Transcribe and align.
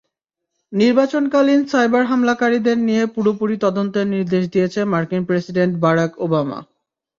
নির্বাচনকালীন 0.73 1.61
সাইবার 1.71 2.03
হামলাকারীদের 2.05 2.77
নিয়ে 2.87 3.03
পুরোপুরি 3.15 3.55
তদন্তের 3.65 4.05
নির্দেশ 4.15 4.43
দিয়েছেন 4.53 4.85
মার্কিন 4.93 5.21
প্রেসিডেন্ট 5.29 5.73
বারাক 5.83 6.11
ওবামা। 6.17 6.59